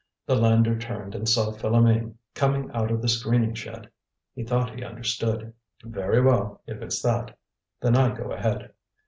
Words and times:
The 0.25 0.35
lander 0.35 0.75
turned 0.79 1.13
and 1.13 1.29
saw 1.29 1.51
Philoméne 1.51 2.15
coming 2.33 2.71
out 2.71 2.89
of 2.89 3.03
the 3.03 3.07
screening 3.07 3.53
shed. 3.53 3.87
He 4.33 4.43
thought 4.43 4.73
he 4.73 4.83
understood. 4.83 5.53
"Very 5.83 6.19
well, 6.23 6.59
if 6.65 6.81
it's 6.81 7.03
that. 7.03 7.37
Then 7.81 7.95
I 7.95 8.09
go 8.15 8.31
ahead." 8.31 8.71